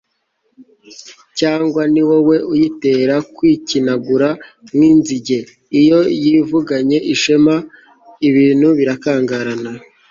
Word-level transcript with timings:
cyangwa 1.39 1.81
ni 1.93 2.01
wowe 2.07 2.35
uyitera 2.51 3.15
kwikinangura 3.35 4.29
nk'inzige? 4.73 5.39
iyo 5.79 5.99
yivuganye 6.23 6.97
ishema, 7.13 7.55
ibintu 8.27 8.67
birakangarana 8.77 9.71